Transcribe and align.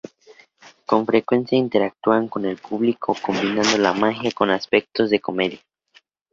Con 0.87 1.05
frecuencia 1.05 1.55
interactúan 1.59 2.27
con 2.27 2.43
el 2.45 2.57
público 2.57 3.15
combinando 3.23 3.77
la 3.77 3.93
magia 3.93 4.31
con 4.31 4.49
aspectos 4.49 5.11
de 5.11 5.19
comedia. 5.19 5.59